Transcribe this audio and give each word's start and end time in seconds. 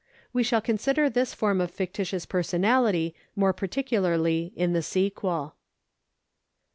We 0.33 0.41
shall 0.41 0.61
consider 0.61 1.11
this 1.11 1.35
form 1.35 1.61
of 1.61 1.69
fictitious 1.69 2.25
personality 2.25 3.13
more 3.35 3.53
particularly 3.53 4.51
in 4.55 4.73
the 4.73 4.81
sequel. 4.81 5.57